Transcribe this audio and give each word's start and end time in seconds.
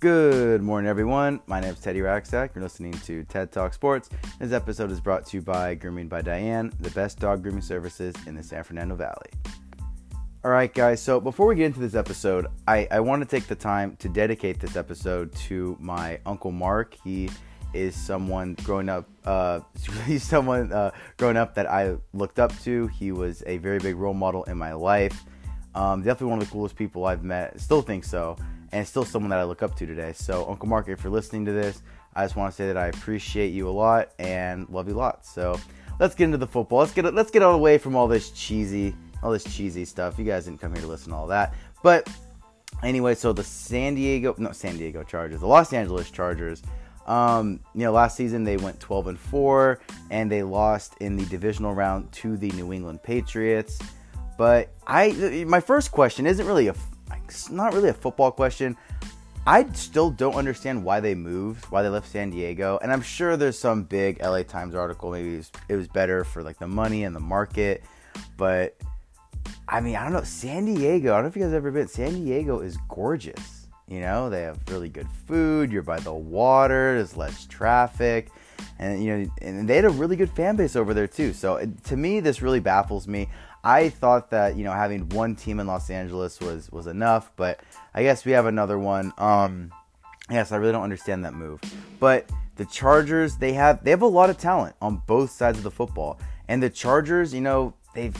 Good 0.00 0.62
morning, 0.62 0.88
everyone. 0.88 1.40
My 1.46 1.60
name 1.60 1.74
is 1.74 1.78
Teddy 1.78 2.00
Racksack. 2.00 2.54
You're 2.54 2.62
listening 2.62 2.92
to 3.04 3.22
TED 3.24 3.52
Talk 3.52 3.74
Sports. 3.74 4.08
This 4.38 4.50
episode 4.50 4.90
is 4.90 4.98
brought 4.98 5.26
to 5.26 5.36
you 5.36 5.42
by 5.42 5.74
Grooming 5.74 6.08
by 6.08 6.22
Diane, 6.22 6.72
the 6.80 6.88
best 6.92 7.18
dog 7.18 7.42
grooming 7.42 7.60
services 7.60 8.14
in 8.26 8.34
the 8.34 8.42
San 8.42 8.64
Fernando 8.64 8.94
Valley. 8.94 9.28
All 10.42 10.50
right, 10.50 10.72
guys. 10.72 11.02
So 11.02 11.20
before 11.20 11.46
we 11.46 11.54
get 11.54 11.66
into 11.66 11.80
this 11.80 11.94
episode, 11.94 12.46
I, 12.66 12.88
I 12.90 13.00
want 13.00 13.20
to 13.20 13.28
take 13.28 13.46
the 13.46 13.54
time 13.54 13.94
to 13.96 14.08
dedicate 14.08 14.58
this 14.58 14.74
episode 14.74 15.34
to 15.34 15.76
my 15.78 16.18
uncle 16.24 16.50
Mark. 16.50 16.96
He 17.04 17.28
is 17.74 17.94
someone 17.94 18.54
growing 18.64 18.88
up. 18.88 19.06
Uh, 19.26 19.60
he's 20.06 20.22
someone 20.22 20.72
uh, 20.72 20.92
growing 21.18 21.36
up 21.36 21.54
that 21.56 21.70
I 21.70 21.96
looked 22.14 22.38
up 22.38 22.58
to. 22.60 22.86
He 22.86 23.12
was 23.12 23.42
a 23.46 23.58
very 23.58 23.78
big 23.78 23.96
role 23.96 24.14
model 24.14 24.44
in 24.44 24.56
my 24.56 24.72
life. 24.72 25.26
Um, 25.74 26.02
definitely 26.02 26.30
one 26.30 26.42
of 26.42 26.48
the 26.48 26.52
coolest 26.52 26.76
people 26.76 27.04
I've 27.04 27.22
met. 27.22 27.60
Still 27.60 27.82
think 27.82 28.04
so 28.04 28.36
and 28.72 28.86
still 28.86 29.04
someone 29.04 29.30
that 29.30 29.38
I 29.38 29.44
look 29.44 29.62
up 29.62 29.76
to 29.76 29.86
today. 29.86 30.12
So, 30.12 30.48
Uncle 30.48 30.68
Mark, 30.68 30.88
if 30.88 31.02
you're 31.02 31.12
listening 31.12 31.44
to 31.46 31.52
this, 31.52 31.82
I 32.14 32.24
just 32.24 32.36
want 32.36 32.52
to 32.52 32.56
say 32.56 32.66
that 32.66 32.76
I 32.76 32.86
appreciate 32.86 33.48
you 33.48 33.68
a 33.68 33.70
lot 33.70 34.10
and 34.18 34.68
love 34.68 34.88
you 34.88 34.94
lots. 34.94 35.30
So, 35.30 35.58
let's 35.98 36.14
get 36.14 36.24
into 36.24 36.38
the 36.38 36.46
football. 36.46 36.80
Let's 36.80 36.92
get 36.92 37.12
let's 37.14 37.30
get 37.30 37.42
all 37.42 37.54
away 37.54 37.78
from 37.78 37.94
all 37.94 38.08
this 38.08 38.30
cheesy, 38.30 38.94
all 39.22 39.30
this 39.30 39.44
cheesy 39.44 39.84
stuff. 39.84 40.18
You 40.18 40.24
guys 40.24 40.46
didn't 40.46 40.60
come 40.60 40.72
here 40.72 40.82
to 40.82 40.88
listen 40.88 41.10
to 41.10 41.16
all 41.16 41.26
that. 41.28 41.54
But 41.82 42.08
anyway, 42.82 43.14
so 43.14 43.32
the 43.32 43.44
San 43.44 43.94
Diego, 43.94 44.34
no 44.38 44.52
San 44.52 44.76
Diego 44.76 45.02
Chargers, 45.02 45.40
the 45.40 45.46
Los 45.46 45.72
Angeles 45.72 46.10
Chargers. 46.10 46.62
Um, 47.06 47.60
you 47.74 47.80
know, 47.80 47.92
last 47.92 48.16
season 48.16 48.44
they 48.44 48.56
went 48.56 48.78
12 48.78 49.08
and 49.08 49.18
4 49.18 49.80
and 50.10 50.30
they 50.30 50.42
lost 50.42 50.94
in 51.00 51.16
the 51.16 51.24
divisional 51.24 51.74
round 51.74 52.12
to 52.12 52.36
the 52.36 52.50
New 52.52 52.72
England 52.72 53.02
Patriots. 53.02 53.80
But 54.40 54.70
I 54.86 55.44
my 55.46 55.60
first 55.60 55.92
question 55.92 56.26
isn't 56.26 56.46
really 56.46 56.68
a 56.68 56.74
it's 57.28 57.50
not 57.50 57.74
really 57.74 57.90
a 57.90 57.92
football 57.92 58.32
question. 58.32 58.74
I 59.46 59.70
still 59.72 60.10
don't 60.10 60.34
understand 60.34 60.82
why 60.82 61.00
they 61.00 61.14
moved, 61.14 61.66
why 61.66 61.82
they 61.82 61.90
left 61.90 62.08
San 62.08 62.30
Diego, 62.30 62.78
and 62.82 62.90
I'm 62.90 63.02
sure 63.02 63.36
there's 63.36 63.58
some 63.58 63.82
big 63.82 64.18
LA 64.22 64.42
Times 64.42 64.74
article. 64.74 65.10
Maybe 65.10 65.34
it 65.34 65.36
was, 65.36 65.52
it 65.68 65.76
was 65.76 65.88
better 65.88 66.24
for 66.24 66.42
like 66.42 66.58
the 66.58 66.66
money 66.66 67.04
and 67.04 67.14
the 67.14 67.20
market, 67.20 67.84
but 68.38 68.78
I 69.68 69.82
mean, 69.82 69.96
I 69.96 70.04
don't 70.04 70.14
know. 70.14 70.22
San 70.22 70.64
Diego, 70.64 71.12
I 71.12 71.16
don't 71.16 71.24
know 71.24 71.28
if 71.28 71.36
you 71.36 71.42
guys 71.42 71.52
ever 71.52 71.70
been. 71.70 71.88
San 71.88 72.14
Diego 72.14 72.60
is 72.60 72.78
gorgeous. 72.88 73.68
You 73.88 74.00
know, 74.00 74.30
they 74.30 74.40
have 74.40 74.58
really 74.70 74.88
good 74.88 75.08
food. 75.26 75.70
You're 75.70 75.82
by 75.82 76.00
the 76.00 76.14
water. 76.14 76.94
There's 76.94 77.14
less 77.14 77.44
traffic, 77.44 78.30
and 78.78 79.04
you 79.04 79.18
know, 79.18 79.30
and 79.42 79.68
they 79.68 79.76
had 79.76 79.84
a 79.84 79.90
really 79.90 80.16
good 80.16 80.30
fan 80.30 80.56
base 80.56 80.76
over 80.76 80.94
there 80.94 81.08
too. 81.08 81.34
So 81.34 81.70
to 81.84 81.96
me, 81.96 82.20
this 82.20 82.40
really 82.40 82.60
baffles 82.60 83.06
me. 83.06 83.28
I 83.62 83.88
thought 83.88 84.30
that 84.30 84.56
you 84.56 84.64
know 84.64 84.72
having 84.72 85.08
one 85.10 85.34
team 85.34 85.60
in 85.60 85.66
Los 85.66 85.90
Angeles 85.90 86.40
was 86.40 86.70
was 86.70 86.86
enough, 86.86 87.30
but 87.36 87.60
I 87.94 88.02
guess 88.02 88.24
we 88.24 88.32
have 88.32 88.46
another 88.46 88.78
one. 88.78 89.12
Um, 89.18 89.72
yes, 90.30 90.52
I 90.52 90.56
really 90.56 90.72
don't 90.72 90.82
understand 90.82 91.24
that 91.24 91.34
move, 91.34 91.60
but 91.98 92.30
the 92.56 92.64
Chargers 92.66 93.36
they 93.36 93.52
have 93.52 93.84
they 93.84 93.90
have 93.90 94.02
a 94.02 94.06
lot 94.06 94.30
of 94.30 94.38
talent 94.38 94.76
on 94.80 95.02
both 95.06 95.30
sides 95.30 95.58
of 95.58 95.64
the 95.64 95.70
football, 95.70 96.18
and 96.48 96.62
the 96.62 96.70
Chargers, 96.70 97.34
you 97.34 97.40
know, 97.40 97.74
they've 97.94 98.16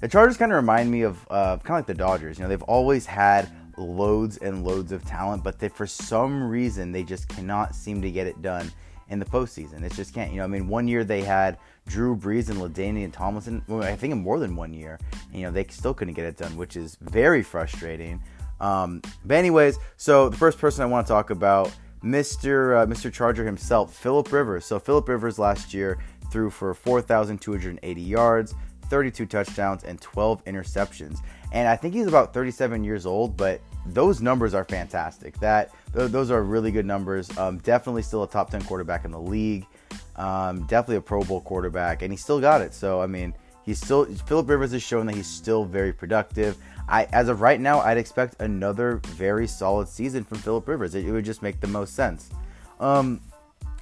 the 0.00 0.08
Chargers 0.08 0.36
kind 0.36 0.52
of 0.52 0.56
remind 0.56 0.90
me 0.90 1.02
of 1.02 1.26
uh, 1.30 1.56
kind 1.58 1.70
of 1.70 1.76
like 1.76 1.86
the 1.86 1.94
Dodgers. 1.94 2.38
You 2.38 2.44
know, 2.44 2.48
they've 2.48 2.62
always 2.62 3.06
had 3.06 3.50
loads 3.78 4.36
and 4.38 4.64
loads 4.64 4.92
of 4.92 5.04
talent, 5.04 5.42
but 5.42 5.58
they 5.58 5.68
for 5.68 5.86
some 5.86 6.42
reason 6.42 6.92
they 6.92 7.02
just 7.02 7.28
cannot 7.28 7.74
seem 7.74 8.02
to 8.02 8.10
get 8.10 8.26
it 8.26 8.42
done 8.42 8.70
in 9.12 9.18
the 9.18 9.26
postseason. 9.26 9.82
It 9.82 9.92
just 9.92 10.14
can't. 10.14 10.32
You 10.32 10.38
know, 10.38 10.44
I 10.44 10.46
mean, 10.48 10.66
one 10.66 10.88
year 10.88 11.04
they 11.04 11.20
had 11.20 11.58
Drew 11.86 12.16
Brees 12.16 12.48
and 12.48 12.58
LaDainian 12.58 13.12
Tomlinson. 13.12 13.62
Well, 13.68 13.82
I 13.82 13.94
think 13.94 14.12
in 14.12 14.22
more 14.22 14.38
than 14.38 14.56
one 14.56 14.72
year. 14.72 14.98
You 15.32 15.42
know, 15.42 15.50
they 15.52 15.66
still 15.68 15.92
couldn't 15.92 16.14
get 16.14 16.24
it 16.24 16.38
done, 16.38 16.56
which 16.56 16.76
is 16.76 16.96
very 17.00 17.42
frustrating. 17.42 18.22
Um, 18.58 19.02
but 19.24 19.36
anyways, 19.36 19.78
so 19.98 20.30
the 20.30 20.36
first 20.36 20.58
person 20.58 20.82
I 20.82 20.86
want 20.86 21.06
to 21.06 21.12
talk 21.12 21.30
about, 21.30 21.70
Mr. 22.02 22.82
Uh, 22.82 22.86
Mr. 22.86 23.12
Charger 23.12 23.44
himself, 23.44 23.94
Philip 23.94 24.32
Rivers. 24.32 24.64
So 24.64 24.78
Philip 24.78 25.06
Rivers 25.08 25.38
last 25.38 25.74
year 25.74 25.98
threw 26.30 26.48
for 26.48 26.72
4,280 26.72 28.00
yards, 28.00 28.54
32 28.88 29.26
touchdowns, 29.26 29.84
and 29.84 30.00
12 30.00 30.42
interceptions. 30.46 31.18
And 31.52 31.68
I 31.68 31.76
think 31.76 31.92
he's 31.92 32.06
about 32.06 32.32
37 32.32 32.82
years 32.82 33.04
old, 33.04 33.36
but 33.36 33.60
those 33.86 34.20
numbers 34.20 34.54
are 34.54 34.64
fantastic. 34.64 35.38
That 35.40 35.70
those 35.92 36.30
are 36.30 36.42
really 36.42 36.70
good 36.70 36.86
numbers. 36.86 37.36
Um, 37.36 37.58
definitely 37.58 38.02
still 38.02 38.22
a 38.22 38.28
top 38.28 38.50
10 38.50 38.62
quarterback 38.62 39.04
in 39.04 39.10
the 39.10 39.20
league. 39.20 39.66
Um, 40.16 40.62
definitely 40.66 40.96
a 40.96 41.00
Pro 41.00 41.22
Bowl 41.22 41.40
quarterback, 41.40 42.02
and 42.02 42.12
he 42.12 42.16
still 42.16 42.40
got 42.40 42.60
it. 42.60 42.74
So 42.74 43.00
I 43.00 43.06
mean, 43.06 43.34
he's 43.64 43.80
still 43.80 44.04
Philip 44.04 44.48
Rivers 44.48 44.72
has 44.72 44.82
shown 44.82 45.06
that 45.06 45.14
he's 45.14 45.26
still 45.26 45.64
very 45.64 45.92
productive. 45.92 46.56
I, 46.88 47.04
as 47.12 47.28
of 47.28 47.40
right 47.40 47.60
now, 47.60 47.80
I'd 47.80 47.98
expect 47.98 48.40
another 48.40 48.96
very 49.06 49.46
solid 49.46 49.88
season 49.88 50.24
from 50.24 50.38
Philip 50.38 50.66
Rivers. 50.66 50.94
It, 50.94 51.06
it 51.06 51.12
would 51.12 51.24
just 51.24 51.42
make 51.42 51.60
the 51.60 51.68
most 51.68 51.94
sense. 51.94 52.30
Um, 52.80 53.20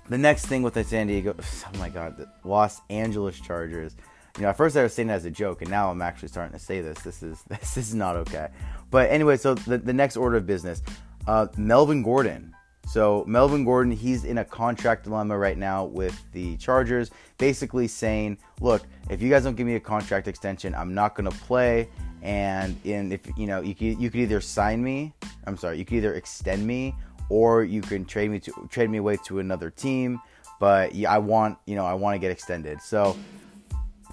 the 0.09 0.19
next 0.19 0.47
thing 0.47 0.63
with 0.63 0.75
the 0.75 0.85
San 0.85 1.07
Diego, 1.07 1.35
oh 1.41 1.79
my 1.79 1.89
God, 1.89 2.17
the 2.17 2.29
Los 2.45 2.81
Angeles 2.91 3.41
Chargers. 3.41 3.97
You 4.37 4.43
know, 4.43 4.49
at 4.51 4.57
first 4.57 4.77
I 4.77 4.83
was 4.83 4.95
saying 4.95 5.11
it 5.11 5.13
as 5.13 5.25
a 5.25 5.31
joke, 5.31 5.63
and 5.63 5.71
now 5.71 5.91
I'm 5.91 6.03
actually 6.03 6.29
starting 6.29 6.53
to 6.53 6.65
say 6.65 6.81
this. 6.81 6.99
This 7.01 7.23
is 7.23 7.43
this 7.49 7.77
is 7.77 7.95
not 7.95 8.17
okay. 8.17 8.49
But 8.91 9.11
anyway, 9.11 9.37
so 9.37 9.55
the, 9.55 9.79
the 9.79 9.93
next 9.93 10.17
order 10.17 10.37
of 10.37 10.47
business, 10.47 10.83
uh, 11.27 11.47
Melvin 11.57 12.03
Gordon. 12.03 12.55
So 12.87 13.25
Melvin 13.29 13.65
Gordon, 13.65 13.93
he's 13.93 14.25
in 14.25 14.39
a 14.39 14.45
contract 14.45 15.05
dilemma 15.05 15.39
right 15.39 15.57
now 15.57 15.85
with 15.85 16.21
the 16.33 16.57
Chargers, 16.57 17.11
basically 17.39 17.87
saying, 17.87 18.39
"Look, 18.61 18.83
if 19.09 19.23
you 19.23 19.31
guys 19.31 19.45
don't 19.45 19.57
give 19.57 19.67
me 19.67 19.77
a 19.77 19.81
contract 19.81 20.27
extension, 20.27 20.75
I'm 20.75 20.95
not 20.95 21.15
going 21.15 21.31
to 21.31 21.37
play." 21.39 21.89
And 22.23 22.77
in 22.85 23.13
if 23.13 23.21
you 23.37 23.47
know, 23.47 23.61
you 23.61 23.75
could 23.75 24.01
you 24.01 24.11
could 24.11 24.21
either 24.21 24.41
sign 24.41 24.83
me, 24.83 25.15
I'm 25.47 25.57
sorry, 25.57 25.79
you 25.79 25.85
could 25.85 25.99
either 25.99 26.15
extend 26.15 26.67
me, 26.67 26.95
or 27.29 27.63
you 27.63 27.81
can 27.81 28.05
trade 28.05 28.31
me 28.31 28.41
to 28.41 28.69
trade 28.71 28.91
me 28.91 28.99
away 28.99 29.19
to 29.25 29.39
another 29.39 29.71
team. 29.71 30.21
But 30.59 30.95
yeah, 30.95 31.13
I 31.13 31.19
want 31.19 31.59
you 31.67 31.77
know 31.77 31.87
I 31.87 31.95
want 31.95 32.15
to 32.15 32.19
get 32.19 32.31
extended. 32.31 32.83
So 32.83 33.17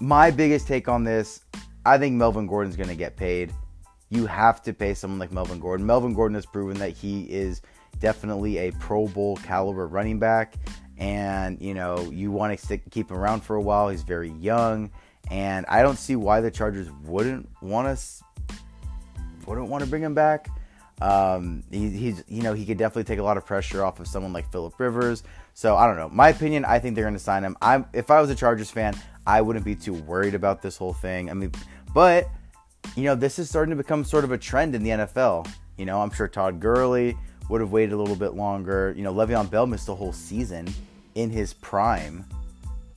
my 0.00 0.30
biggest 0.30 0.66
take 0.66 0.88
on 0.88 1.04
this, 1.04 1.40
I 1.84 1.98
think 1.98 2.14
Melvin 2.14 2.46
Gordon's 2.46 2.76
going 2.76 2.88
to 2.88 2.96
get 2.96 3.16
paid. 3.16 3.52
You 4.10 4.26
have 4.26 4.62
to 4.62 4.72
pay 4.72 4.94
someone 4.94 5.18
like 5.18 5.32
Melvin 5.32 5.60
Gordon. 5.60 5.86
Melvin 5.86 6.14
Gordon 6.14 6.34
has 6.34 6.46
proven 6.46 6.78
that 6.78 6.90
he 6.90 7.24
is 7.24 7.62
definitely 8.00 8.58
a 8.58 8.72
Pro 8.72 9.06
Bowl 9.06 9.36
caliber 9.36 9.86
running 9.86 10.18
back. 10.18 10.54
And, 10.96 11.60
you 11.60 11.74
know, 11.74 12.10
you 12.10 12.30
want 12.30 12.58
to 12.58 12.78
keep 12.90 13.10
him 13.10 13.16
around 13.16 13.42
for 13.42 13.56
a 13.56 13.62
while. 13.62 13.88
He's 13.88 14.02
very 14.02 14.30
young. 14.30 14.90
And 15.30 15.66
I 15.68 15.82
don't 15.82 15.98
see 15.98 16.16
why 16.16 16.40
the 16.40 16.50
Chargers 16.50 16.90
wouldn't 17.04 17.48
want 17.60 17.96
to 17.96 18.24
wouldn't 19.46 19.68
want 19.68 19.84
to 19.84 19.90
bring 19.90 20.02
him 20.02 20.14
back. 20.14 20.48
Um, 21.00 21.62
he, 21.70 21.90
he's, 21.90 22.24
you 22.28 22.42
know, 22.42 22.54
he 22.54 22.66
could 22.66 22.76
definitely 22.76 23.04
take 23.04 23.18
a 23.18 23.22
lot 23.22 23.36
of 23.36 23.46
pressure 23.46 23.84
off 23.84 24.00
of 24.00 24.08
someone 24.08 24.32
like 24.32 24.50
Philip 24.50 24.78
Rivers. 24.78 25.22
So 25.58 25.76
I 25.76 25.88
don't 25.88 25.96
know. 25.96 26.08
My 26.10 26.28
opinion, 26.28 26.64
I 26.64 26.78
think 26.78 26.94
they're 26.94 27.02
going 27.02 27.14
to 27.14 27.18
sign 27.18 27.42
him. 27.42 27.56
I'm, 27.60 27.84
if 27.92 28.12
I 28.12 28.20
was 28.20 28.30
a 28.30 28.34
Chargers 28.36 28.70
fan, 28.70 28.94
I 29.26 29.40
wouldn't 29.40 29.64
be 29.64 29.74
too 29.74 29.92
worried 29.92 30.36
about 30.36 30.62
this 30.62 30.76
whole 30.76 30.92
thing. 30.92 31.28
I 31.28 31.34
mean, 31.34 31.50
but 31.92 32.28
you 32.94 33.02
know, 33.02 33.16
this 33.16 33.40
is 33.40 33.48
starting 33.48 33.70
to 33.70 33.76
become 33.76 34.04
sort 34.04 34.22
of 34.22 34.30
a 34.30 34.38
trend 34.38 34.76
in 34.76 34.84
the 34.84 34.90
NFL. 34.90 35.50
You 35.76 35.84
know, 35.84 36.00
I'm 36.00 36.10
sure 36.10 36.28
Todd 36.28 36.60
Gurley 36.60 37.16
would 37.48 37.60
have 37.60 37.72
waited 37.72 37.92
a 37.92 37.96
little 37.96 38.14
bit 38.14 38.34
longer. 38.34 38.94
You 38.96 39.02
know, 39.02 39.12
Le'Veon 39.12 39.50
Bell 39.50 39.66
missed 39.66 39.88
a 39.88 39.96
whole 39.96 40.12
season 40.12 40.72
in 41.16 41.28
his 41.28 41.54
prime 41.54 42.24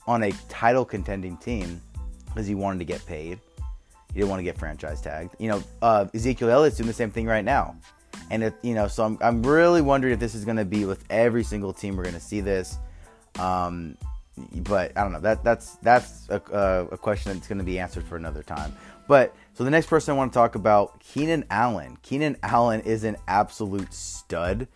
on 0.05 0.21
a 0.21 0.31
title 0.47 0.85
contending 0.85 1.37
team 1.37 1.81
because 2.27 2.45
he 2.45 2.53
wanted 2.53 2.77
to 2.77 2.85
get 2.85 3.03
paid. 3.07 3.39
He 4.13 4.19
didn't 4.19 4.29
want 4.29 4.39
to 4.39 4.43
get 4.43 4.55
franchise 4.59 5.01
tagged. 5.01 5.33
You 5.39 5.47
know, 5.47 5.63
uh, 5.81 6.05
Ezekiel 6.13 6.51
Elliott's 6.51 6.77
doing 6.77 6.85
the 6.85 6.93
same 6.93 7.09
thing 7.09 7.25
right 7.25 7.43
now. 7.43 7.75
And, 8.31 8.43
it, 8.43 8.55
you 8.63 8.73
know, 8.73 8.87
so 8.87 9.03
I'm, 9.03 9.17
I'm 9.21 9.43
really 9.43 9.81
wondering 9.81 10.13
if 10.13 10.19
this 10.19 10.33
is 10.33 10.45
going 10.45 10.57
to 10.57 10.65
be 10.65 10.85
with 10.85 11.03
every 11.09 11.43
single 11.43 11.73
team 11.73 11.95
we're 11.95 12.03
going 12.03 12.15
to 12.15 12.19
see 12.21 12.41
this. 12.41 12.79
Um, 13.37 13.97
but 14.55 14.97
I 14.97 15.03
don't 15.03 15.11
know. 15.11 15.19
That 15.19 15.43
that's 15.43 15.75
that's 15.77 16.29
a, 16.29 16.37
a 16.91 16.97
question 16.97 17.33
that's 17.33 17.47
going 17.47 17.57
to 17.57 17.63
be 17.63 17.77
answered 17.77 18.05
for 18.05 18.15
another 18.15 18.41
time. 18.41 18.75
But 19.07 19.35
so 19.53 19.63
the 19.63 19.69
next 19.69 19.87
person 19.87 20.13
I 20.13 20.17
want 20.17 20.31
to 20.31 20.37
talk 20.37 20.55
about, 20.55 20.99
Keenan 21.01 21.45
Allen. 21.49 21.97
Keenan 22.01 22.37
Allen 22.41 22.81
is 22.81 23.03
an 23.03 23.17
absolute 23.27 23.93
stud. 23.93 24.67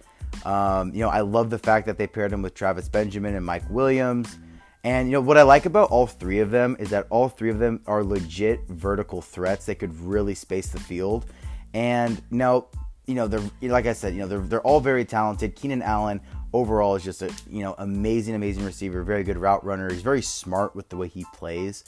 Um, 0.43 0.93
you 0.93 0.99
know, 0.99 1.09
I 1.09 1.21
love 1.21 1.49
the 1.49 1.57
fact 1.57 1.85
that 1.87 1.97
they 1.97 2.07
paired 2.07 2.33
him 2.33 2.41
with 2.41 2.53
Travis 2.53 2.89
Benjamin 2.89 3.35
and 3.35 3.45
Mike 3.45 3.67
Williams. 3.69 4.37
And 4.83 5.07
you 5.07 5.13
know 5.13 5.21
what 5.21 5.37
I 5.37 5.43
like 5.43 5.65
about 5.65 5.89
all 5.89 6.05
three 6.05 6.39
of 6.39 6.51
them 6.51 6.75
is 6.77 6.89
that 6.89 7.07
all 7.09 7.29
three 7.29 7.49
of 7.49 7.57
them 7.57 7.81
are 7.87 8.03
legit 8.03 8.67
vertical 8.67 9.21
threats. 9.21 9.65
They 9.65 9.73
could 9.73 9.97
really 9.99 10.35
space 10.35 10.67
the 10.67 10.79
field. 10.79 11.25
And 11.73 12.21
now, 12.29 12.67
you 13.07 13.15
know, 13.15 13.27
they're 13.27 13.43
like 13.61 13.85
I 13.85 13.93
said, 13.93 14.13
you 14.13 14.19
know, 14.19 14.27
they're 14.27 14.39
they're 14.39 14.61
all 14.61 14.79
very 14.79 15.05
talented. 15.05 15.55
Keenan 15.55 15.81
Allen 15.81 16.21
overall 16.53 16.95
is 16.95 17.03
just 17.03 17.21
a 17.21 17.31
you 17.49 17.61
know 17.61 17.75
amazing, 17.77 18.35
amazing 18.35 18.65
receiver. 18.65 19.03
Very 19.03 19.23
good 19.23 19.37
route 19.37 19.63
runner. 19.63 19.91
He's 19.91 20.01
very 20.01 20.21
smart 20.21 20.75
with 20.75 20.89
the 20.89 20.97
way 20.97 21.07
he 21.07 21.25
plays. 21.33 21.83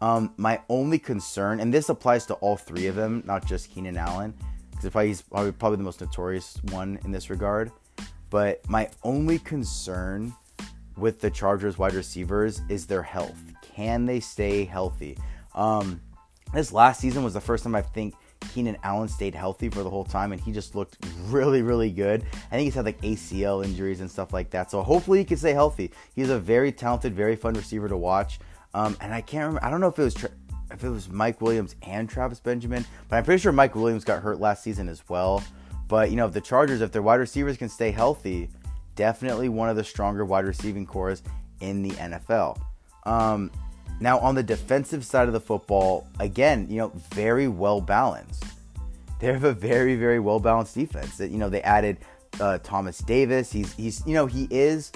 Um, 0.00 0.32
my 0.36 0.60
only 0.68 0.98
concern, 0.98 1.60
and 1.60 1.74
this 1.74 1.88
applies 1.88 2.24
to 2.26 2.34
all 2.34 2.56
three 2.56 2.86
of 2.86 2.94
them, 2.94 3.22
not 3.26 3.46
just 3.46 3.70
Keenan 3.70 3.98
Allen, 3.98 4.34
because 4.70 5.04
he's 5.04 5.20
probably, 5.20 5.52
probably 5.52 5.76
the 5.76 5.82
most 5.82 6.00
notorious 6.00 6.58
one 6.70 6.98
in 7.04 7.12
this 7.12 7.28
regard. 7.28 7.70
But 8.30 8.66
my 8.68 8.88
only 9.02 9.38
concern 9.38 10.32
with 10.96 11.20
the 11.20 11.30
Chargers 11.30 11.76
wide 11.76 11.92
receivers 11.92 12.62
is 12.68 12.86
their 12.86 13.02
health. 13.02 13.38
Can 13.74 14.06
they 14.06 14.20
stay 14.20 14.64
healthy? 14.64 15.18
Um, 15.54 16.00
this 16.54 16.72
last 16.72 17.00
season 17.00 17.22
was 17.22 17.34
the 17.34 17.40
first 17.40 17.64
time 17.64 17.74
I 17.74 17.82
think 17.82 18.14
Keenan 18.40 18.76
Allen 18.82 19.08
stayed 19.08 19.34
healthy 19.34 19.68
for 19.68 19.82
the 19.82 19.90
whole 19.90 20.04
time 20.04 20.32
and 20.32 20.40
he 20.40 20.52
just 20.52 20.74
looked 20.74 20.96
really, 21.26 21.62
really 21.62 21.90
good. 21.90 22.24
I 22.50 22.56
think 22.56 22.64
he's 22.64 22.74
had 22.74 22.84
like 22.84 23.00
ACL 23.02 23.64
injuries 23.64 24.00
and 24.00 24.10
stuff 24.10 24.32
like 24.32 24.50
that. 24.50 24.70
So 24.70 24.82
hopefully 24.82 25.18
he 25.18 25.24
can 25.24 25.36
stay 25.36 25.52
healthy. 25.52 25.92
He's 26.14 26.30
a 26.30 26.38
very 26.38 26.72
talented, 26.72 27.14
very 27.14 27.36
fun 27.36 27.54
receiver 27.54 27.88
to 27.88 27.96
watch. 27.96 28.40
Um, 28.74 28.96
and 29.00 29.12
I 29.14 29.20
can't 29.20 29.46
remember, 29.46 29.64
I 29.64 29.70
don't 29.70 29.80
know 29.80 29.88
if 29.88 29.98
it 29.98 30.02
was. 30.02 30.14
Tra- 30.14 30.30
if 30.72 30.84
it 30.84 30.88
was 30.88 31.08
Mike 31.08 31.40
Williams 31.40 31.74
and 31.82 32.08
Travis 32.08 32.38
Benjamin, 32.38 32.84
but 33.08 33.16
I'm 33.16 33.24
pretty 33.24 33.40
sure 33.40 33.50
Mike 33.50 33.74
Williams 33.74 34.04
got 34.04 34.22
hurt 34.22 34.38
last 34.38 34.62
season 34.62 34.88
as 34.88 35.02
well. 35.08 35.42
But 35.88 36.10
you 36.10 36.16
know, 36.16 36.26
if 36.26 36.32
the 36.32 36.40
Chargers, 36.40 36.80
if 36.80 36.92
their 36.92 37.02
wide 37.02 37.18
receivers 37.18 37.56
can 37.56 37.68
stay 37.68 37.90
healthy, 37.90 38.48
definitely 38.94 39.48
one 39.48 39.68
of 39.68 39.74
the 39.74 39.82
stronger 39.82 40.24
wide 40.24 40.44
receiving 40.44 40.86
corps 40.86 41.22
in 41.60 41.82
the 41.82 41.90
NFL. 41.90 42.60
Um, 43.04 43.50
now, 43.98 44.18
on 44.18 44.34
the 44.34 44.42
defensive 44.42 45.04
side 45.04 45.26
of 45.26 45.32
the 45.32 45.40
football, 45.40 46.08
again, 46.20 46.66
you 46.70 46.78
know, 46.78 46.92
very 47.10 47.48
well 47.48 47.80
balanced. 47.80 48.44
They 49.18 49.26
have 49.26 49.44
a 49.44 49.52
very, 49.52 49.96
very 49.96 50.20
well 50.20 50.40
balanced 50.40 50.74
defense. 50.74 51.16
That 51.18 51.30
You 51.30 51.38
know, 51.38 51.48
they 51.48 51.62
added 51.62 51.98
uh, 52.40 52.58
Thomas 52.58 52.98
Davis. 52.98 53.52
He's, 53.52 53.74
he's, 53.74 54.06
you 54.06 54.14
know, 54.14 54.26
he 54.26 54.48
is, 54.50 54.92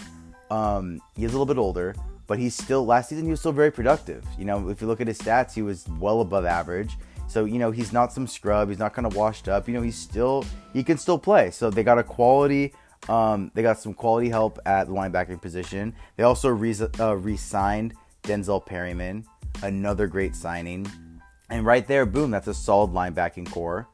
um, 0.51 1.01
he 1.17 1.25
is 1.25 1.33
a 1.33 1.39
little 1.39 1.53
bit 1.53 1.59
older, 1.59 1.95
but 2.27 2.39
he's 2.39 2.55
still. 2.55 2.87
Last 2.87 3.11
season, 3.11 3.25
he 3.25 3.31
was 3.31 3.41
still 3.41 3.53
very 3.53 3.71
productive. 3.71 4.25
You 4.39 4.47
know, 4.47 4.69
if 4.71 4.81
you 4.81 4.87
look 4.87 5.01
at 5.01 5.07
his 5.07 5.19
stats, 5.19 5.53
he 5.53 5.63
was 5.63 5.87
well 5.99 6.21
above 6.21 6.47
average. 6.47 6.97
So 7.27 7.45
you 7.45 7.59
know, 7.59 7.71
he's 7.71 7.93
not 7.93 8.13
some 8.13 8.27
scrub. 8.27 8.69
He's 8.69 8.79
not 8.79 8.95
kind 8.95 9.07
of 9.07 9.17
washed 9.17 9.49
up. 9.49 9.69
You 9.69 9.75
know, 9.75 9.83
he's 9.83 9.97
still, 9.97 10.45
he 10.73 10.83
can 10.83 10.97
still 10.97 11.19
play. 11.19 11.51
So 11.51 11.69
they 11.69 11.83
got 11.83 11.99
a 11.99 12.03
quality 12.03 12.73
um, 13.09 13.51
they 13.55 13.63
got 13.63 13.79
some 13.79 13.95
quality 13.95 14.29
help 14.29 14.59
at 14.67 14.87
the 14.87 14.93
linebacking 14.93 15.41
position. 15.41 15.95
They 16.17 16.25
also 16.25 16.49
re- 16.49 16.75
uh, 16.99 17.17
re-signed 17.17 17.95
Denzel 18.25 18.65
Perryman, 18.65 19.25
another 19.63 20.07
great 20.07 20.35
signing. 20.35 20.91
And 21.51 21.65
right 21.65 21.87
there, 21.87 22.07
boom, 22.07 22.31
that's 22.31 22.49
a 22.49 22.55
solid 22.55 22.91
linebacking 22.91 23.51
corps. 23.51 23.87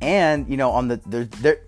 And 0.00 0.48
you 0.48 0.56
know, 0.56 0.70
on 0.70 0.88
the 0.88 0.96
there, 1.40 1.58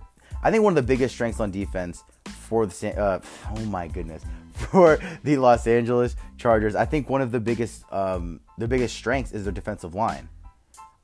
I 0.43 0.51
think 0.51 0.65
one 0.65 0.73
of 0.73 0.77
the 0.77 0.87
biggest 0.87 1.15
strengths 1.15 1.41
on 1.41 1.51
defense 1.51 2.03
for 2.25 2.67
the 2.67 2.99
uh, 2.99 3.21
oh 3.57 3.65
my 3.67 3.89
goodness 3.89 4.25
for 4.53 4.99
the 5.23 5.37
Los 5.37 5.67
Angeles 5.67 6.17
Chargers, 6.39 6.75
I 6.75 6.85
think 6.85 7.09
one 7.09 7.21
of 7.21 7.31
the 7.31 7.41
biggest 7.41 7.85
um, 7.93 8.41
the 8.59 8.69
biggest 8.69 8.97
strengths 8.97 9.33
is 9.33 9.45
their 9.45 9.53
defensive 9.53 9.95
line. 9.95 10.29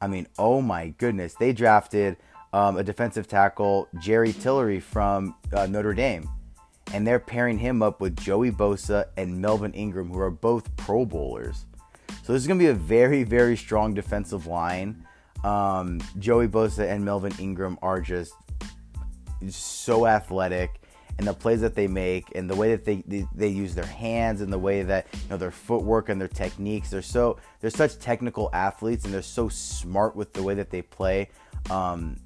I 0.00 0.06
mean, 0.06 0.28
oh 0.38 0.62
my 0.62 0.88
goodness, 0.98 1.34
they 1.34 1.52
drafted 1.52 2.16
um, 2.52 2.76
a 2.76 2.84
defensive 2.84 3.26
tackle, 3.28 3.88
Jerry 3.98 4.32
Tillery 4.32 4.80
from 4.80 5.34
uh, 5.52 5.66
Notre 5.66 5.92
Dame 5.92 6.30
and 6.92 7.06
they're 7.06 7.18
pairing 7.18 7.58
him 7.58 7.82
up 7.82 8.00
with 8.00 8.16
Joey 8.16 8.50
Bosa 8.50 9.06
and 9.16 9.40
Melvin 9.40 9.72
Ingram, 9.72 10.10
who 10.10 10.18
are 10.18 10.30
both 10.30 10.74
Pro 10.76 11.04
Bowlers. 11.04 11.66
So 12.22 12.32
this 12.32 12.42
is 12.42 12.46
going 12.46 12.58
to 12.58 12.64
be 12.64 12.70
a 12.70 12.74
very, 12.74 13.22
very 13.24 13.56
strong 13.56 13.94
defensive 13.94 14.46
line. 14.46 15.06
Um, 15.44 16.00
Joey 16.18 16.48
Bosa 16.48 16.90
and 16.90 17.04
Melvin 17.04 17.32
Ingram 17.38 17.78
are 17.80 18.00
just 18.00 18.34
so 19.48 20.06
athletic, 20.06 20.80
and 21.16 21.26
the 21.26 21.34
plays 21.34 21.60
that 21.60 21.74
they 21.74 21.86
make, 21.86 22.26
and 22.34 22.48
the 22.48 22.54
way 22.54 22.74
that 22.74 22.84
they, 22.84 23.26
they, 23.34 23.48
use 23.48 23.74
their 23.74 23.86
hands, 23.86 24.40
and 24.40 24.52
the 24.52 24.58
way 24.58 24.82
that 24.82 25.06
you 25.12 25.30
know 25.30 25.36
their 25.36 25.50
footwork 25.50 26.08
and 26.08 26.20
their 26.20 26.28
techniques. 26.28 26.90
They're 26.90 27.02
so 27.02 27.38
they're 27.60 27.70
such 27.70 27.98
technical 27.98 28.50
athletes, 28.52 29.04
and 29.04 29.14
they're 29.14 29.22
so 29.22 29.48
smart 29.48 30.16
with 30.16 30.32
the 30.32 30.42
way 30.42 30.54
that 30.54 30.70
they 30.70 30.82
play. 30.82 31.30
Um, 31.70 32.16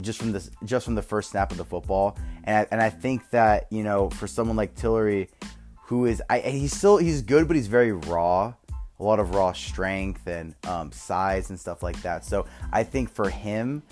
just 0.00 0.18
from 0.18 0.32
this 0.32 0.50
just 0.64 0.84
from 0.84 0.94
the 0.94 1.02
first 1.02 1.30
snap 1.30 1.50
of 1.50 1.58
the 1.58 1.64
football. 1.64 2.16
And 2.44 2.56
I, 2.56 2.66
and 2.70 2.80
I 2.80 2.90
think 2.90 3.30
that 3.30 3.66
you 3.70 3.82
know 3.82 4.10
for 4.10 4.26
someone 4.26 4.56
like 4.56 4.74
Tillery, 4.74 5.28
who 5.86 6.06
is 6.06 6.22
I, 6.30 6.40
he's 6.40 6.74
still 6.74 6.96
he's 6.96 7.22
good, 7.22 7.46
but 7.46 7.56
he's 7.56 7.66
very 7.68 7.92
raw. 7.92 8.54
A 8.98 9.02
lot 9.02 9.18
of 9.18 9.34
raw 9.34 9.52
strength 9.52 10.28
and 10.28 10.54
um, 10.64 10.92
size 10.92 11.50
and 11.50 11.58
stuff 11.58 11.82
like 11.82 12.00
that. 12.02 12.24
So 12.24 12.46
I 12.72 12.84
think 12.84 13.10
for 13.10 13.28
him 13.28 13.82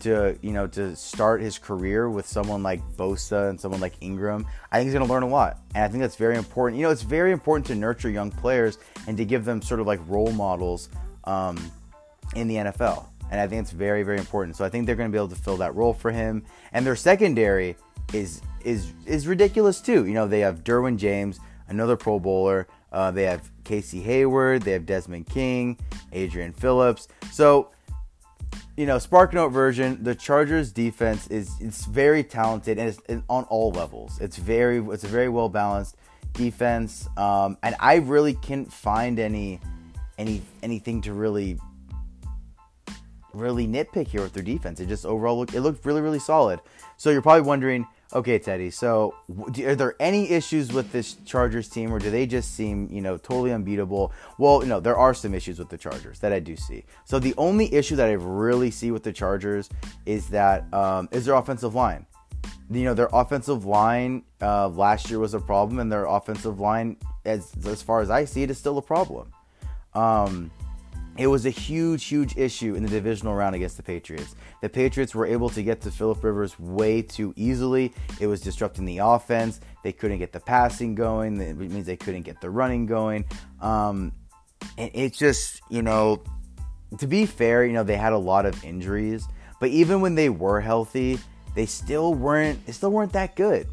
to 0.00 0.38
you 0.40 0.52
know 0.52 0.66
to 0.68 0.94
start 0.94 1.40
his 1.40 1.58
career 1.58 2.08
with 2.08 2.26
someone 2.26 2.62
like 2.62 2.80
Bosa 2.96 3.50
and 3.50 3.60
someone 3.60 3.80
like 3.80 3.94
Ingram, 4.00 4.46
I 4.70 4.78
think 4.78 4.86
he's 4.86 4.94
going 4.94 5.06
to 5.06 5.12
learn 5.12 5.24
a 5.24 5.28
lot, 5.28 5.58
and 5.74 5.84
I 5.84 5.88
think 5.88 6.00
that's 6.00 6.16
very 6.16 6.36
important. 6.36 6.78
You 6.78 6.86
know, 6.86 6.92
it's 6.92 7.02
very 7.02 7.32
important 7.32 7.66
to 7.66 7.74
nurture 7.74 8.08
young 8.08 8.30
players 8.30 8.78
and 9.08 9.16
to 9.16 9.24
give 9.24 9.44
them 9.44 9.60
sort 9.60 9.80
of 9.80 9.86
like 9.86 10.00
role 10.06 10.32
models 10.32 10.88
um, 11.24 11.58
in 12.34 12.46
the 12.46 12.56
NFL 12.56 13.06
and 13.30 13.40
I 13.40 13.46
think 13.46 13.62
it's 13.62 13.70
very, 13.70 14.02
very 14.02 14.18
important. 14.18 14.56
So 14.56 14.64
I 14.64 14.68
think 14.68 14.86
they're 14.86 14.96
going 14.96 15.10
to 15.10 15.12
be 15.12 15.18
able 15.18 15.28
to 15.28 15.36
fill 15.36 15.56
that 15.58 15.74
role 15.74 15.94
for 15.94 16.10
him. 16.10 16.44
And 16.72 16.84
their 16.84 16.96
secondary 16.96 17.76
is 18.12 18.42
is 18.64 18.92
is 19.06 19.26
ridiculous 19.26 19.80
too. 19.80 20.04
You 20.06 20.14
know, 20.14 20.26
they 20.26 20.40
have 20.40 20.64
Derwin 20.64 20.96
James, 20.96 21.38
another 21.68 21.96
Pro 21.96 22.18
Bowler. 22.18 22.66
Uh, 22.92 23.10
they 23.10 23.22
have 23.22 23.50
Casey 23.64 24.00
Hayward. 24.00 24.62
They 24.62 24.72
have 24.72 24.84
Desmond 24.84 25.28
King, 25.28 25.78
Adrian 26.12 26.52
Phillips. 26.52 27.06
So, 27.30 27.70
you 28.76 28.84
know, 28.84 28.98
Spark 28.98 29.32
Note 29.32 29.50
version, 29.50 30.02
the 30.02 30.14
Chargers 30.14 30.72
defense 30.72 31.28
is 31.28 31.52
it's 31.60 31.84
very 31.84 32.24
talented 32.24 32.78
and 32.78 32.88
it's 32.88 33.22
on 33.28 33.44
all 33.44 33.70
levels. 33.70 34.20
It's 34.20 34.36
very 34.36 34.78
it's 34.78 35.04
a 35.04 35.08
very 35.08 35.28
well 35.28 35.48
balanced 35.48 35.96
defense, 36.32 37.08
um, 37.16 37.56
and 37.62 37.76
I 37.78 37.96
really 37.96 38.34
can't 38.34 38.72
find 38.72 39.20
any 39.20 39.60
any 40.18 40.42
anything 40.62 41.00
to 41.02 41.12
really 41.12 41.58
really 43.32 43.66
nitpick 43.66 44.08
here 44.08 44.22
with 44.22 44.32
their 44.32 44.42
defense. 44.42 44.80
It 44.80 44.88
just 44.88 45.06
overall 45.06 45.38
looked 45.38 45.54
it 45.54 45.60
looked 45.60 45.84
really 45.84 46.00
really 46.00 46.18
solid. 46.18 46.60
So 46.96 47.10
you're 47.10 47.22
probably 47.22 47.42
wondering, 47.42 47.86
okay, 48.12 48.38
Teddy. 48.38 48.70
So 48.70 49.14
are 49.64 49.74
there 49.74 49.94
any 50.00 50.30
issues 50.30 50.72
with 50.72 50.92
this 50.92 51.14
Chargers 51.24 51.68
team, 51.68 51.92
or 51.92 51.98
do 51.98 52.10
they 52.10 52.26
just 52.26 52.54
seem 52.54 52.88
you 52.90 53.00
know 53.00 53.16
totally 53.16 53.52
unbeatable? 53.52 54.12
Well, 54.38 54.62
know 54.62 54.80
there 54.80 54.96
are 54.96 55.14
some 55.14 55.34
issues 55.34 55.58
with 55.58 55.68
the 55.68 55.78
Chargers 55.78 56.18
that 56.20 56.32
I 56.32 56.40
do 56.40 56.56
see. 56.56 56.84
So 57.04 57.18
the 57.18 57.34
only 57.38 57.72
issue 57.72 57.96
that 57.96 58.08
I 58.08 58.12
really 58.12 58.70
see 58.70 58.90
with 58.90 59.02
the 59.02 59.12
Chargers 59.12 59.68
is 60.06 60.28
that 60.28 60.72
um, 60.74 61.08
is 61.10 61.24
their 61.26 61.34
offensive 61.34 61.74
line. 61.74 62.06
You 62.70 62.84
know 62.84 62.94
their 62.94 63.08
offensive 63.12 63.64
line 63.64 64.22
uh, 64.40 64.68
last 64.68 65.10
year 65.10 65.18
was 65.18 65.34
a 65.34 65.40
problem, 65.40 65.80
and 65.80 65.90
their 65.90 66.06
offensive 66.06 66.60
line, 66.60 66.96
as 67.24 67.52
as 67.66 67.82
far 67.82 68.00
as 68.00 68.10
I 68.10 68.24
see 68.24 68.42
it, 68.42 68.50
is 68.50 68.58
still 68.58 68.78
a 68.78 68.82
problem. 68.82 69.32
Um, 69.94 70.50
it 71.20 71.26
was 71.26 71.44
a 71.44 71.50
huge, 71.50 72.06
huge 72.06 72.36
issue 72.38 72.74
in 72.74 72.82
the 72.82 72.88
divisional 72.88 73.34
round 73.34 73.54
against 73.54 73.76
the 73.76 73.82
Patriots. 73.82 74.34
The 74.62 74.70
Patriots 74.70 75.14
were 75.14 75.26
able 75.26 75.50
to 75.50 75.62
get 75.62 75.82
to 75.82 75.90
Philip 75.90 76.24
Rivers 76.24 76.58
way 76.58 77.02
too 77.02 77.34
easily. 77.36 77.92
It 78.18 78.26
was 78.26 78.40
disrupting 78.40 78.86
the 78.86 78.98
offense. 78.98 79.60
They 79.84 79.92
couldn't 79.92 80.18
get 80.18 80.32
the 80.32 80.40
passing 80.40 80.94
going. 80.94 81.38
It 81.38 81.58
means 81.58 81.84
they 81.84 81.98
couldn't 81.98 82.22
get 82.22 82.40
the 82.40 82.48
running 82.48 82.86
going. 82.86 83.26
Um, 83.60 84.12
and 84.78 84.90
it's 84.94 85.18
just, 85.18 85.60
you 85.68 85.82
know, 85.82 86.22
to 86.98 87.06
be 87.06 87.26
fair, 87.26 87.66
you 87.66 87.74
know, 87.74 87.84
they 87.84 87.98
had 87.98 88.14
a 88.14 88.18
lot 88.18 88.46
of 88.46 88.64
injuries, 88.64 89.28
but 89.60 89.68
even 89.68 90.00
when 90.00 90.14
they 90.14 90.30
were 90.30 90.58
healthy, 90.60 91.18
they 91.54 91.66
still 91.66 92.14
weren't. 92.14 92.64
They 92.64 92.72
still 92.72 92.92
weren't 92.92 93.12
that 93.12 93.36
good. 93.36 93.68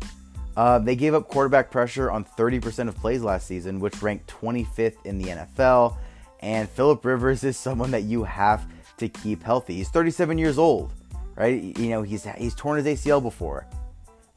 Uh, 0.57 0.79
they 0.79 0.97
gave 0.97 1.13
up 1.13 1.29
quarterback 1.29 1.71
pressure 1.71 2.11
on 2.11 2.25
30% 2.25 2.89
of 2.89 2.95
plays 2.97 3.21
last 3.21 3.47
season, 3.47 3.79
which 3.79 4.01
ranked 4.01 4.27
25th 4.27 5.05
in 5.05 5.17
the 5.17 5.25
NFL. 5.25 5.97
And 6.41 6.69
Philip 6.69 7.03
Rivers 7.03 7.43
is 7.43 7.57
someone 7.57 7.91
that 7.91 8.03
you 8.03 8.23
have 8.23 8.67
to 8.97 9.09
keep 9.09 9.43
healthy. 9.43 9.75
He's 9.75 9.89
37 9.89 10.37
years 10.37 10.57
old, 10.57 10.93
right? 11.35 11.61
You 11.77 11.89
know, 11.89 12.01
he's 12.03 12.25
he's 12.37 12.55
torn 12.55 12.83
his 12.83 12.85
ACL 12.85 13.21
before. 13.21 13.67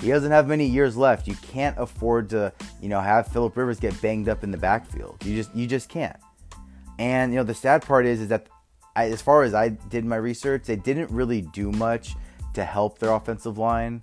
He 0.01 0.09
doesn't 0.09 0.31
have 0.31 0.49
many 0.49 0.65
years 0.65 0.97
left. 0.97 1.29
You 1.29 1.35
can't 1.37 1.77
afford 1.79 2.31
to, 2.31 2.53
you 2.81 2.89
know, 2.89 3.01
have 3.01 3.29
Philip 3.29 3.55
Rivers 3.57 3.79
get 3.79 4.01
banged 4.01 4.29
up 4.29 4.43
in 4.43 4.51
the 4.51 4.59
backfield. 4.59 5.23
You 5.25 5.37
just 5.37 5.55
you 5.55 5.67
just 5.67 5.89
can't. 5.89 6.17
And 6.99 7.33
you 7.33 7.39
know, 7.39 7.45
the 7.45 7.55
sad 7.55 7.83
part 7.83 8.07
is 8.07 8.21
is 8.21 8.29
that 8.29 8.47
I, 8.97 9.07
as 9.07 9.23
far 9.23 9.43
as 9.43 9.55
I 9.55 9.69
did 9.69 10.05
my 10.05 10.17
research, 10.17 10.65
they 10.65 10.77
didn't 10.77 11.11
really 11.11 11.43
do 11.43 11.71
much 11.71 12.17
to 12.55 12.65
help 12.65 12.99
their 12.99 13.13
offensive 13.13 13.59
line. 13.59 14.03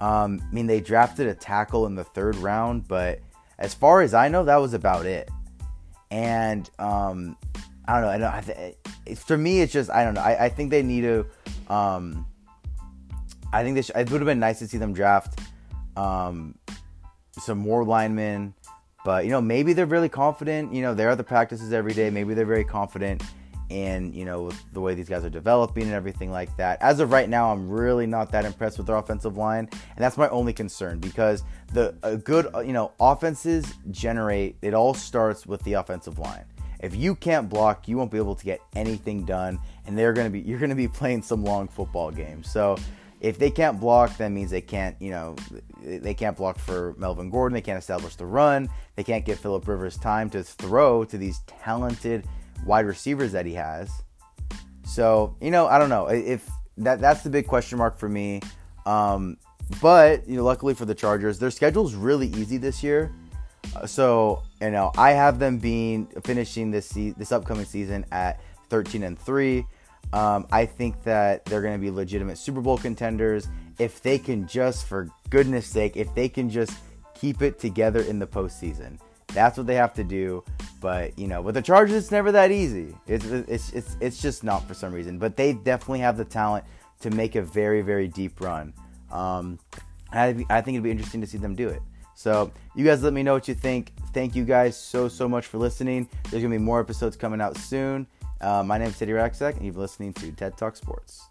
Um, 0.00 0.40
I 0.48 0.54
mean, 0.54 0.66
they 0.66 0.80
drafted 0.80 1.26
a 1.26 1.34
tackle 1.34 1.86
in 1.86 1.94
the 1.94 2.04
third 2.04 2.36
round, 2.36 2.86
but 2.86 3.20
as 3.58 3.74
far 3.74 4.02
as 4.02 4.14
I 4.14 4.28
know, 4.28 4.44
that 4.44 4.56
was 4.56 4.74
about 4.74 5.06
it 5.06 5.28
and 6.10 6.68
um, 6.78 7.36
I 7.86 8.00
don't 8.00 8.02
know. 8.02 8.28
I 8.28 8.42
don't. 8.42 8.76
I 9.08 9.14
for 9.14 9.36
me, 9.36 9.60
it's 9.60 9.72
just 9.72 9.90
I 9.90 10.04
don't 10.04 10.14
know. 10.14 10.20
I, 10.20 10.46
I 10.46 10.48
think 10.48 10.70
they 10.70 10.82
need 10.82 11.02
to. 11.02 11.26
Um, 11.68 12.26
I 13.52 13.62
think 13.62 13.76
this. 13.76 13.90
It 13.90 14.10
would 14.10 14.20
have 14.20 14.26
been 14.26 14.40
nice 14.40 14.58
to 14.60 14.68
see 14.68 14.78
them 14.78 14.92
draft 14.92 15.40
um, 15.96 16.54
some 17.38 17.58
more 17.58 17.84
linemen, 17.84 18.54
but 19.04 19.24
you 19.24 19.30
know 19.30 19.40
maybe 19.40 19.72
they're 19.72 19.86
really 19.86 20.08
confident. 20.08 20.72
You 20.74 20.82
know 20.82 20.94
they're 20.94 21.10
at 21.10 21.18
the 21.18 21.24
practices 21.24 21.72
every 21.72 21.94
day. 21.94 22.10
Maybe 22.10 22.34
they're 22.34 22.46
very 22.46 22.64
confident 22.64 23.22
in 23.70 24.12
you 24.12 24.24
know 24.24 24.50
the 24.72 24.80
way 24.80 24.94
these 24.94 25.08
guys 25.08 25.24
are 25.24 25.30
developing 25.30 25.84
and 25.84 25.92
everything 25.92 26.30
like 26.30 26.54
that. 26.56 26.80
As 26.80 27.00
of 27.00 27.10
right 27.10 27.28
now, 27.28 27.52
I'm 27.52 27.68
really 27.68 28.06
not 28.06 28.32
that 28.32 28.44
impressed 28.44 28.78
with 28.78 28.86
their 28.86 28.96
offensive 28.96 29.36
line, 29.36 29.68
and 29.72 29.98
that's 29.98 30.16
my 30.16 30.28
only 30.30 30.52
concern 30.52 30.98
because 30.98 31.42
the 31.72 31.94
a 32.02 32.16
good 32.16 32.54
uh, 32.54 32.60
you 32.60 32.72
know 32.72 32.92
offenses 33.00 33.74
generate. 33.90 34.56
It 34.62 34.74
all 34.74 34.94
starts 34.94 35.46
with 35.46 35.62
the 35.62 35.74
offensive 35.74 36.18
line. 36.18 36.44
If 36.80 36.94
you 36.94 37.14
can't 37.14 37.48
block, 37.48 37.88
you 37.88 37.96
won't 37.96 38.10
be 38.10 38.18
able 38.18 38.36
to 38.36 38.44
get 38.44 38.60
anything 38.76 39.24
done, 39.24 39.58
and 39.86 39.98
they're 39.98 40.12
gonna 40.12 40.30
be 40.30 40.40
you're 40.46 40.60
gonna 40.60 40.74
be 40.74 40.88
playing 40.88 41.22
some 41.22 41.44
long 41.44 41.68
football 41.68 42.10
games. 42.10 42.50
So 42.50 42.76
if 43.20 43.38
they 43.38 43.50
can't 43.50 43.80
block, 43.80 44.16
that 44.18 44.30
means 44.30 44.50
they 44.50 44.60
can't, 44.60 44.94
you 45.00 45.10
know, 45.10 45.34
they 45.82 46.14
can't 46.14 46.36
block 46.36 46.58
for 46.58 46.94
Melvin 46.98 47.30
Gordon. 47.30 47.54
They 47.54 47.60
can't 47.60 47.78
establish 47.78 48.14
the 48.14 48.26
run. 48.26 48.68
They 48.94 49.02
can't 49.02 49.24
get 49.24 49.38
Philip 49.38 49.66
Rivers 49.66 49.96
time 49.96 50.30
to 50.30 50.44
throw 50.44 51.04
to 51.04 51.18
these 51.18 51.40
talented 51.40 52.24
wide 52.64 52.86
receivers 52.86 53.32
that 53.32 53.46
he 53.46 53.54
has. 53.54 53.90
So 54.84 55.36
you 55.40 55.50
know, 55.50 55.66
I 55.66 55.78
don't 55.78 55.88
know 55.88 56.06
if 56.06 56.48
that 56.78 57.00
that's 57.00 57.22
the 57.22 57.30
big 57.30 57.46
question 57.46 57.78
mark 57.78 57.98
for 57.98 58.08
me. 58.08 58.40
Um, 58.86 59.36
but 59.82 60.26
you 60.28 60.36
know, 60.36 60.44
luckily 60.44 60.74
for 60.74 60.84
the 60.84 60.94
Chargers, 60.94 61.38
their 61.38 61.50
schedule's 61.50 61.94
really 61.94 62.28
easy 62.28 62.56
this 62.56 62.82
year. 62.82 63.12
Uh, 63.76 63.86
so 63.86 64.42
you 64.60 64.70
know, 64.70 64.92
I 64.96 65.10
have 65.10 65.38
them 65.38 65.58
being 65.58 66.06
finishing 66.24 66.70
this 66.70 66.86
se- 66.86 67.14
this 67.16 67.32
upcoming 67.32 67.66
season 67.66 68.06
at 68.12 68.40
13 68.70 69.02
and 69.02 69.18
three. 69.18 69.66
Um, 70.12 70.46
I 70.50 70.64
think 70.64 71.02
that 71.02 71.44
they're 71.44 71.60
going 71.60 71.74
to 71.74 71.78
be 71.78 71.90
legitimate 71.90 72.38
Super 72.38 72.60
Bowl 72.60 72.78
contenders 72.78 73.46
if 73.78 74.02
they 74.02 74.18
can 74.18 74.46
just, 74.46 74.86
for 74.86 75.08
goodness 75.28 75.66
sake, 75.66 75.96
if 75.96 76.14
they 76.14 76.28
can 76.28 76.48
just 76.48 76.72
keep 77.14 77.42
it 77.42 77.58
together 77.58 78.00
in 78.00 78.18
the 78.18 78.26
postseason. 78.26 78.98
That's 79.28 79.58
what 79.58 79.66
they 79.66 79.74
have 79.74 79.92
to 79.94 80.04
do. 80.04 80.42
But 80.80 81.18
you 81.18 81.26
know, 81.26 81.40
with 81.40 81.54
the 81.54 81.62
Chargers, 81.62 81.96
it's 81.96 82.10
never 82.10 82.32
that 82.32 82.50
easy. 82.50 82.94
It's 83.06 83.24
it's 83.26 83.72
it's 83.72 83.96
it's 84.00 84.22
just 84.22 84.44
not 84.44 84.66
for 84.66 84.74
some 84.74 84.92
reason. 84.92 85.18
But 85.18 85.36
they 85.36 85.52
definitely 85.52 86.00
have 86.00 86.16
the 86.16 86.24
talent 86.24 86.64
to 87.00 87.10
make 87.10 87.34
a 87.34 87.42
very 87.42 87.82
very 87.82 88.08
deep 88.08 88.40
run. 88.40 88.72
Um, 89.10 89.58
I 90.12 90.44
I 90.48 90.60
think 90.60 90.74
it'd 90.74 90.82
be 90.82 90.90
interesting 90.90 91.20
to 91.20 91.26
see 91.26 91.38
them 91.38 91.54
do 91.54 91.68
it. 91.68 91.82
So 92.14 92.52
you 92.74 92.84
guys 92.84 93.02
let 93.02 93.12
me 93.12 93.22
know 93.22 93.34
what 93.34 93.48
you 93.48 93.54
think. 93.54 93.92
Thank 94.12 94.34
you 94.34 94.44
guys 94.44 94.76
so 94.76 95.08
so 95.08 95.28
much 95.28 95.46
for 95.46 95.58
listening. 95.58 96.08
There's 96.30 96.42
gonna 96.42 96.54
be 96.54 96.62
more 96.62 96.80
episodes 96.80 97.16
coming 97.16 97.40
out 97.40 97.56
soon. 97.56 98.06
Uh, 98.40 98.62
my 98.62 98.78
name 98.78 98.88
is 98.88 98.98
Teddy 98.98 99.12
Raxak, 99.12 99.56
and 99.56 99.64
you've 99.64 99.74
been 99.74 99.82
listening 99.82 100.12
to 100.14 100.30
TED 100.32 100.56
Talk 100.56 100.76
Sports. 100.76 101.28